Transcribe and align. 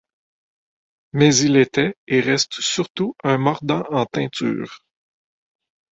Mais 1.13 1.35
il 1.37 1.57
était 1.57 1.93
et 2.07 2.21
reste 2.21 2.59
surtout 2.59 3.15
un 3.23 3.37
mordant 3.37 3.83
en 3.91 4.07
teinture. 4.07 4.83